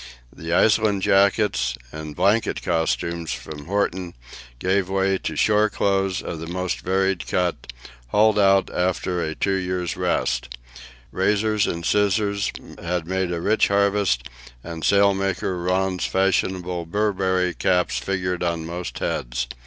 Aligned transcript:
The 0.35 0.51
Iceland 0.51 1.03
jackets 1.03 1.77
and 1.91 2.15
"blanket 2.15 2.63
costumes" 2.63 3.33
from 3.33 3.67
Horten 3.67 4.15
gave 4.57 4.89
way 4.89 5.19
to 5.19 5.35
"shore 5.35 5.69
clothes" 5.69 6.23
of 6.23 6.39
the 6.39 6.47
most 6.47 6.79
varied 6.81 7.27
cut, 7.27 7.71
hauled 8.07 8.39
out 8.39 8.71
after 8.73 9.21
a 9.21 9.35
two 9.35 9.53
years' 9.53 9.95
rest; 9.95 10.57
razors 11.11 11.67
and 11.67 11.85
scissors 11.85 12.51
had 12.81 13.05
made 13.05 13.31
a 13.31 13.39
rich 13.39 13.67
harvest, 13.67 14.27
and 14.63 14.83
sailmaker 14.83 15.55
Rönne's 15.55 16.07
fashionable 16.07 16.87
Burberry 16.87 17.53
caps 17.53 17.99
figured 17.99 18.41
on 18.41 18.65
most 18.65 18.97
heads. 18.97 19.45